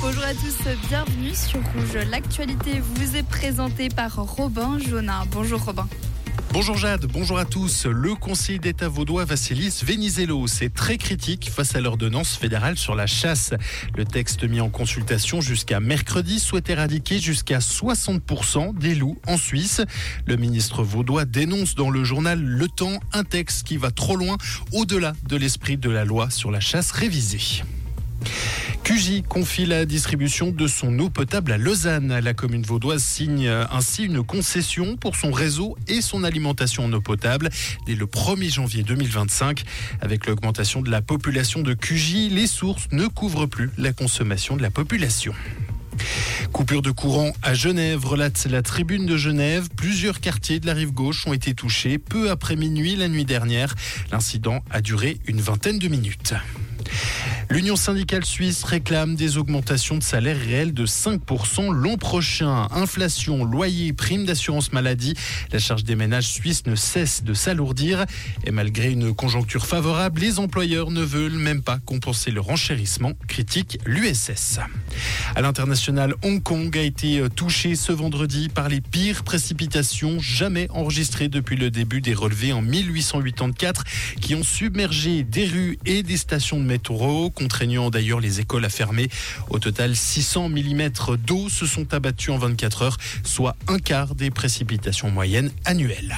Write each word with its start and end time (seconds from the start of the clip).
Bonjour 0.00 0.24
à 0.24 0.32
tous, 0.32 0.56
bienvenue 0.88 1.34
sur 1.34 1.60
Rouge. 1.60 2.06
L'actualité 2.10 2.80
vous 2.80 3.16
est 3.16 3.22
présentée 3.22 3.90
par 3.90 4.16
Robin 4.16 4.78
Jonin. 4.78 5.24
Bonjour 5.30 5.62
Robin. 5.62 5.86
Bonjour 6.54 6.78
Jade, 6.78 7.04
bonjour 7.04 7.38
à 7.38 7.44
tous. 7.44 7.84
Le 7.84 8.14
Conseil 8.14 8.58
d'État 8.58 8.88
vaudois 8.88 9.26
Vassilis 9.26 9.82
Venizelos 9.84 10.62
est 10.62 10.72
très 10.72 10.96
critique 10.96 11.50
face 11.50 11.74
à 11.76 11.82
l'ordonnance 11.82 12.34
fédérale 12.34 12.78
sur 12.78 12.94
la 12.94 13.06
chasse. 13.06 13.52
Le 13.94 14.06
texte 14.06 14.44
mis 14.44 14.62
en 14.62 14.70
consultation 14.70 15.42
jusqu'à 15.42 15.80
mercredi 15.80 16.40
souhaite 16.40 16.70
éradiquer 16.70 17.18
jusqu'à 17.18 17.58
60% 17.58 18.78
des 18.78 18.94
loups 18.94 19.18
en 19.26 19.36
Suisse. 19.36 19.82
Le 20.26 20.36
ministre 20.36 20.82
vaudois 20.82 21.26
dénonce 21.26 21.74
dans 21.74 21.90
le 21.90 22.04
journal 22.04 22.40
Le 22.40 22.68
Temps 22.68 23.00
un 23.12 23.24
texte 23.24 23.66
qui 23.66 23.76
va 23.76 23.90
trop 23.90 24.16
loin 24.16 24.38
au-delà 24.72 25.12
de 25.28 25.36
l'esprit 25.36 25.76
de 25.76 25.90
la 25.90 26.06
loi 26.06 26.30
sur 26.30 26.50
la 26.50 26.60
chasse 26.60 26.90
révisée. 26.90 27.64
QJ 28.84 29.22
confie 29.26 29.64
la 29.64 29.86
distribution 29.86 30.50
de 30.50 30.66
son 30.66 30.98
eau 30.98 31.08
potable 31.08 31.52
à 31.52 31.56
Lausanne. 31.56 32.18
La 32.18 32.34
commune 32.34 32.64
vaudoise 32.64 33.02
signe 33.02 33.48
ainsi 33.48 34.04
une 34.04 34.22
concession 34.22 34.98
pour 34.98 35.16
son 35.16 35.32
réseau 35.32 35.74
et 35.88 36.02
son 36.02 36.22
alimentation 36.22 36.84
en 36.84 36.92
eau 36.92 37.00
potable 37.00 37.48
dès 37.86 37.94
le 37.94 38.04
1er 38.04 38.52
janvier 38.52 38.82
2025. 38.82 39.64
Avec 40.02 40.26
l'augmentation 40.26 40.82
de 40.82 40.90
la 40.90 41.00
population 41.00 41.62
de 41.62 41.72
QJ, 41.72 42.28
les 42.30 42.46
sources 42.46 42.88
ne 42.92 43.06
couvrent 43.06 43.46
plus 43.46 43.70
la 43.78 43.94
consommation 43.94 44.54
de 44.54 44.60
la 44.60 44.70
population. 44.70 45.32
Coupure 46.52 46.82
de 46.82 46.90
courant 46.90 47.32
à 47.42 47.54
Genève, 47.54 48.04
relate 48.04 48.46
la 48.50 48.60
tribune 48.60 49.06
de 49.06 49.16
Genève. 49.16 49.70
Plusieurs 49.74 50.20
quartiers 50.20 50.60
de 50.60 50.66
la 50.66 50.74
rive 50.74 50.92
gauche 50.92 51.26
ont 51.26 51.32
été 51.32 51.54
touchés 51.54 51.96
peu 51.96 52.30
après 52.30 52.54
minuit 52.54 52.96
la 52.96 53.08
nuit 53.08 53.24
dernière. 53.24 53.74
L'incident 54.12 54.62
a 54.70 54.82
duré 54.82 55.16
une 55.26 55.40
vingtaine 55.40 55.78
de 55.78 55.88
minutes. 55.88 56.34
L'Union 57.50 57.76
syndicale 57.76 58.24
suisse 58.24 58.64
réclame 58.64 59.14
des 59.16 59.36
augmentations 59.36 59.96
de 59.96 60.02
salaire 60.02 60.38
réels 60.38 60.72
de 60.72 60.86
5% 60.86 61.72
l'an 61.72 61.96
prochain. 61.96 62.68
Inflation, 62.70 63.44
loyer, 63.44 63.92
prime 63.92 64.24
d'assurance 64.24 64.72
maladie. 64.72 65.14
La 65.52 65.58
charge 65.58 65.84
des 65.84 65.94
ménages 65.94 66.28
suisses 66.28 66.66
ne 66.66 66.74
cesse 66.74 67.22
de 67.22 67.34
s'alourdir. 67.34 68.06
Et 68.44 68.50
malgré 68.50 68.90
une 68.90 69.14
conjoncture 69.14 69.66
favorable, 69.66 70.20
les 70.20 70.38
employeurs 70.38 70.90
ne 70.90 71.02
veulent 71.02 71.38
même 71.38 71.62
pas 71.62 71.78
compenser 71.78 72.30
le 72.30 72.40
renchérissement, 72.40 73.12
critique 73.28 73.78
l'USS. 73.84 74.58
À 75.34 75.40
l'international, 75.42 76.14
Hong 76.22 76.42
Kong 76.42 76.76
a 76.76 76.82
été 76.82 77.22
touché 77.36 77.76
ce 77.76 77.92
vendredi 77.92 78.48
par 78.48 78.68
les 78.68 78.80
pires 78.80 79.22
précipitations 79.22 80.18
jamais 80.18 80.68
enregistrées 80.70 81.28
depuis 81.28 81.56
le 81.56 81.70
début 81.70 82.00
des 82.00 82.14
relevés 82.14 82.52
en 82.52 82.62
1884 82.62 83.84
qui 84.20 84.34
ont 84.34 84.42
submergé 84.42 85.22
des 85.22 85.46
rues 85.46 85.78
et 85.84 86.02
des 86.02 86.16
stations 86.16 86.58
de 86.58 86.64
métro 86.64 87.30
contraignant 87.34 87.90
d'ailleurs 87.90 88.20
les 88.20 88.40
écoles 88.40 88.64
à 88.64 88.68
fermer. 88.68 89.08
Au 89.50 89.58
total, 89.58 89.96
600 89.96 90.48
mm 90.48 90.90
d'eau 91.18 91.48
se 91.48 91.66
sont 91.66 91.92
abattus 91.92 92.30
en 92.30 92.38
24 92.38 92.82
heures, 92.82 92.96
soit 93.24 93.56
un 93.68 93.78
quart 93.78 94.14
des 94.14 94.30
précipitations 94.30 95.10
moyennes 95.10 95.50
annuelles. 95.64 96.16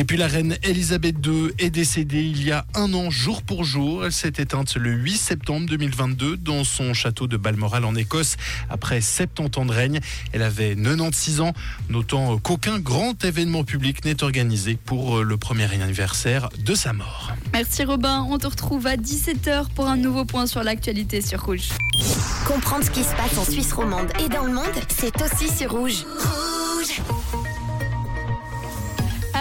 Et 0.00 0.04
puis 0.04 0.16
la 0.16 0.28
reine 0.28 0.56
Elisabeth 0.62 1.16
II 1.26 1.50
est 1.58 1.68
décédée 1.68 2.22
il 2.22 2.42
y 2.42 2.52
a 2.52 2.64
un 2.74 2.94
an, 2.94 3.10
jour 3.10 3.42
pour 3.42 3.64
jour. 3.64 4.06
Elle 4.06 4.12
s'est 4.12 4.32
éteinte 4.38 4.74
le 4.76 4.92
8 4.92 5.14
septembre 5.14 5.66
2022 5.68 6.38
dans 6.38 6.64
son 6.64 6.94
château 6.94 7.26
de 7.26 7.36
Balmoral 7.36 7.84
en 7.84 7.94
Écosse 7.94 8.38
après 8.70 9.02
70 9.02 9.58
ans 9.58 9.66
de 9.66 9.72
règne. 9.72 10.00
Elle 10.32 10.40
avait 10.40 10.74
96 10.74 11.42
ans, 11.42 11.52
notant 11.90 12.38
qu'aucun 12.38 12.78
grand 12.78 13.22
événement 13.26 13.62
public 13.62 14.02
n'est 14.06 14.24
organisé 14.24 14.78
pour 14.82 15.22
le 15.22 15.36
premier 15.36 15.70
anniversaire 15.70 16.48
de 16.64 16.74
sa 16.74 16.94
mort. 16.94 17.32
Merci 17.52 17.84
Robin, 17.84 18.26
on 18.30 18.38
te 18.38 18.46
retrouve 18.46 18.86
à 18.86 18.96
17h 18.96 19.66
pour 19.74 19.86
un 19.86 19.98
nouveau 19.98 20.24
point 20.24 20.46
sur 20.46 20.64
l'actualité 20.64 21.20
sur 21.20 21.44
Rouge. 21.44 21.68
Comprendre 22.46 22.86
ce 22.86 22.90
qui 22.90 23.02
se 23.02 23.14
passe 23.16 23.36
en 23.36 23.44
Suisse 23.44 23.74
romande 23.74 24.10
et 24.24 24.30
dans 24.30 24.46
le 24.46 24.54
monde, 24.54 24.64
c'est 24.88 25.12
aussi 25.20 25.54
sur 25.54 25.72
Rouge. 25.72 26.06
Rouge 26.18 27.02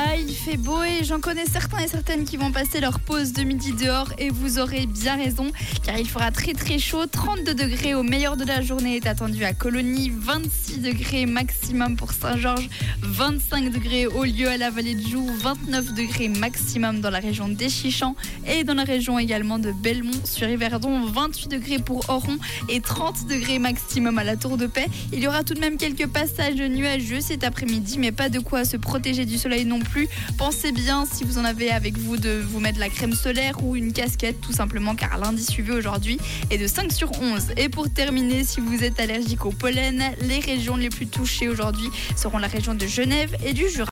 ah, 0.01 0.15
il 0.15 0.33
fait 0.39 0.57
beau 0.57 0.81
et 0.83 1.03
j'en 1.03 1.19
connais 1.19 1.45
certains 1.45 1.79
et 1.79 1.87
certaines 1.87 2.23
qui 2.23 2.37
vont 2.37 2.51
passer 2.51 2.79
leur 2.79 3.01
pause 3.01 3.33
de 3.33 3.43
midi 3.43 3.73
dehors 3.73 4.13
et 4.17 4.29
vous 4.29 4.57
aurez 4.57 4.85
bien 4.85 5.17
raison 5.17 5.51
car 5.83 5.97
il 5.97 6.07
fera 6.07 6.31
très 6.31 6.53
très 6.53 6.79
chaud. 6.79 7.05
32 7.07 7.53
degrés 7.53 7.93
au 7.93 8.03
meilleur 8.03 8.37
de 8.37 8.45
la 8.45 8.61
journée 8.61 8.95
est 8.95 9.05
attendu 9.05 9.43
à 9.43 9.51
Colonie, 9.53 10.09
26 10.15 10.79
degrés 10.79 11.25
maximum 11.25 11.97
pour 11.97 12.13
Saint-Georges, 12.13 12.69
25 13.01 13.69
degrés 13.69 14.07
au 14.07 14.23
lieu 14.23 14.47
à 14.47 14.55
la 14.55 14.69
vallée 14.69 14.95
de 14.95 15.05
Joux, 15.05 15.27
29 15.41 15.93
degrés 15.93 16.29
maximum 16.29 17.01
dans 17.01 17.09
la 17.09 17.19
région 17.19 17.49
d'Échichant 17.49 18.15
et 18.47 18.63
dans 18.63 18.75
la 18.75 18.85
région 18.85 19.19
également 19.19 19.59
de 19.59 19.73
Belmont 19.73 20.21
sur 20.23 20.47
Yverdon, 20.47 21.05
28 21.05 21.49
degrés 21.49 21.79
pour 21.79 22.09
Oron 22.09 22.37
et 22.69 22.79
30 22.79 23.27
degrés 23.27 23.59
maximum 23.59 24.17
à 24.17 24.23
la 24.23 24.37
Tour 24.37 24.55
de 24.55 24.67
Paix. 24.67 24.87
Il 25.11 25.19
y 25.19 25.27
aura 25.27 25.43
tout 25.43 25.53
de 25.53 25.59
même 25.59 25.77
quelques 25.77 26.07
passages 26.07 26.55
nuageux 26.55 27.19
cet 27.19 27.43
après-midi 27.43 27.97
mais 27.99 28.13
pas 28.13 28.29
de 28.29 28.39
quoi 28.39 28.63
se 28.63 28.77
protéger 28.77 29.25
du 29.25 29.37
soleil 29.37 29.65
non 29.65 29.79
plus. 29.79 30.07
Pensez 30.37 30.71
bien, 30.71 31.05
si 31.05 31.23
vous 31.23 31.37
en 31.37 31.45
avez 31.45 31.71
avec 31.71 31.97
vous, 31.97 32.17
de 32.17 32.29
vous 32.29 32.59
mettre 32.59 32.79
la 32.79 32.89
crème 32.89 33.13
solaire 33.13 33.63
ou 33.63 33.75
une 33.75 33.93
casquette, 33.93 34.39
tout 34.41 34.53
simplement, 34.53 34.95
car 34.95 35.17
l'indice 35.17 35.57
UV 35.57 35.71
aujourd'hui 35.71 36.17
est 36.49 36.57
de 36.57 36.67
5 36.67 36.91
sur 36.91 37.11
11. 37.21 37.53
Et 37.57 37.69
pour 37.69 37.89
terminer, 37.89 38.43
si 38.43 38.61
vous 38.61 38.83
êtes 38.83 38.99
allergique 38.99 39.45
au 39.45 39.51
pollen, 39.51 40.01
les 40.21 40.39
régions 40.39 40.75
les 40.75 40.89
plus 40.89 41.07
touchées 41.07 41.49
aujourd'hui 41.49 41.89
seront 42.15 42.37
la 42.37 42.47
région 42.47 42.73
de 42.73 42.87
Genève 42.87 43.35
et 43.45 43.53
du 43.53 43.69
Jura. 43.69 43.87